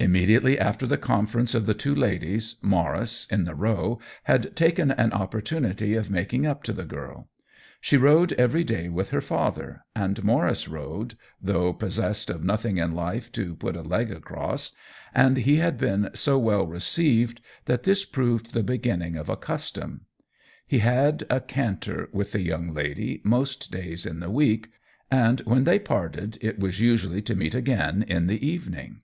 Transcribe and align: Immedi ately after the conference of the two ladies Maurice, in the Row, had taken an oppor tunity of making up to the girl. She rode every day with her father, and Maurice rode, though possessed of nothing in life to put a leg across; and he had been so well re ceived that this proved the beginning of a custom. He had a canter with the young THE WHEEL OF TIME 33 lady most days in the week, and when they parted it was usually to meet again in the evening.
Immedi 0.00 0.30
ately 0.40 0.58
after 0.58 0.84
the 0.84 0.98
conference 0.98 1.54
of 1.54 1.64
the 1.64 1.74
two 1.74 1.94
ladies 1.94 2.56
Maurice, 2.60 3.28
in 3.28 3.44
the 3.44 3.54
Row, 3.54 4.00
had 4.24 4.56
taken 4.56 4.90
an 4.90 5.10
oppor 5.12 5.40
tunity 5.40 5.96
of 5.96 6.10
making 6.10 6.44
up 6.44 6.64
to 6.64 6.72
the 6.72 6.82
girl. 6.84 7.28
She 7.80 7.96
rode 7.96 8.32
every 8.32 8.64
day 8.64 8.88
with 8.88 9.10
her 9.10 9.20
father, 9.20 9.84
and 9.94 10.24
Maurice 10.24 10.66
rode, 10.66 11.14
though 11.40 11.72
possessed 11.72 12.30
of 12.30 12.42
nothing 12.42 12.78
in 12.78 12.96
life 12.96 13.30
to 13.30 13.54
put 13.54 13.76
a 13.76 13.82
leg 13.82 14.10
across; 14.10 14.74
and 15.14 15.36
he 15.36 15.58
had 15.58 15.78
been 15.78 16.10
so 16.14 16.36
well 16.36 16.66
re 16.66 16.80
ceived 16.80 17.38
that 17.66 17.84
this 17.84 18.04
proved 18.04 18.52
the 18.54 18.64
beginning 18.64 19.14
of 19.14 19.28
a 19.28 19.36
custom. 19.36 20.06
He 20.66 20.78
had 20.80 21.22
a 21.30 21.38
canter 21.40 22.08
with 22.12 22.32
the 22.32 22.40
young 22.42 22.66
THE 22.66 22.72
WHEEL 22.72 22.80
OF 22.80 22.86
TIME 22.86 22.90
33 22.90 23.04
lady 23.10 23.20
most 23.22 23.70
days 23.70 24.04
in 24.04 24.18
the 24.18 24.32
week, 24.32 24.72
and 25.12 25.38
when 25.42 25.62
they 25.62 25.78
parted 25.78 26.38
it 26.40 26.58
was 26.58 26.80
usually 26.80 27.22
to 27.22 27.36
meet 27.36 27.54
again 27.54 28.02
in 28.08 28.26
the 28.26 28.44
evening. 28.44 29.02